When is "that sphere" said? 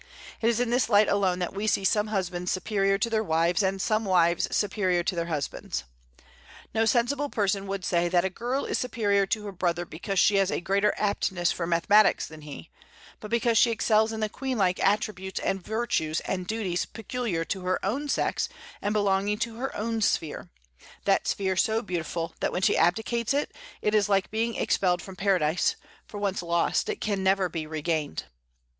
21.05-21.55